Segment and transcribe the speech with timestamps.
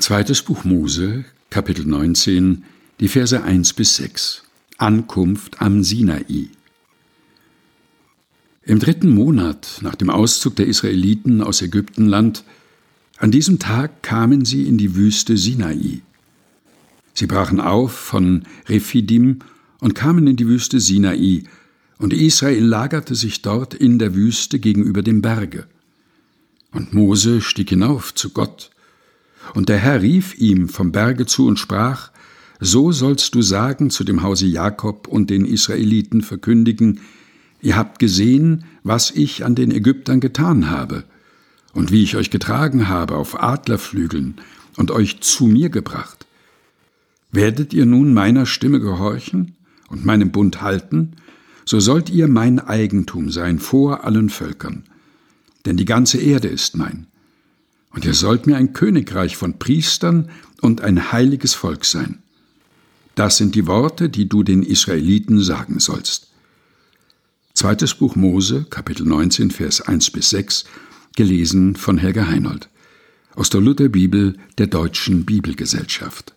[0.00, 2.64] Zweites Buch Mose, Kapitel 19,
[3.00, 4.44] die Verse 1 bis 6.
[4.78, 6.48] Ankunft am Sinai.
[8.64, 12.44] Im dritten Monat nach dem Auszug der Israeliten aus Ägyptenland,
[13.18, 16.00] an diesem Tag kamen sie in die Wüste Sinai.
[17.12, 19.40] Sie brachen auf von Rephidim
[19.80, 21.44] und kamen in die Wüste Sinai,
[21.98, 25.66] und Israel lagerte sich dort in der Wüste gegenüber dem Berge.
[26.72, 28.70] Und Mose stieg hinauf zu Gott,
[29.54, 32.10] und der Herr rief ihm vom Berge zu und sprach,
[32.60, 37.00] So sollst du sagen zu dem Hause Jakob und den Israeliten verkündigen,
[37.62, 41.04] Ihr habt gesehen, was ich an den Ägyptern getan habe,
[41.72, 44.36] und wie ich euch getragen habe auf Adlerflügeln
[44.76, 46.26] und euch zu mir gebracht.
[47.32, 49.56] Werdet ihr nun meiner Stimme gehorchen
[49.88, 51.12] und meinem Bund halten,
[51.64, 54.84] so sollt ihr mein Eigentum sein vor allen Völkern,
[55.64, 57.06] denn die ganze Erde ist mein
[57.92, 62.22] und ihr sollt mir ein Königreich von Priestern und ein heiliges Volk sein.
[63.14, 66.28] Das sind die Worte, die du den Israeliten sagen sollst.
[67.54, 70.64] Zweites Buch Mose, Kapitel 19, Vers 1 bis 6,
[71.16, 72.68] gelesen von Helga Heinold.
[73.34, 76.34] Aus der Lutherbibel der Deutschen Bibelgesellschaft.